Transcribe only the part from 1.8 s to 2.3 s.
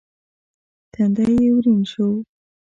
شو.